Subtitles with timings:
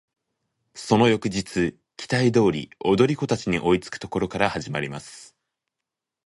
[0.73, 5.35] その翌日期待通り踊り子達に追いつく処から始まります。